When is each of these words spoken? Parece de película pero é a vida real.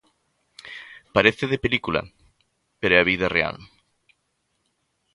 Parece 1.15 1.43
de 1.51 1.63
película 1.65 2.01
pero 2.79 2.93
é 2.95 2.99
a 3.01 3.07
vida 3.11 3.27
real. 3.35 3.55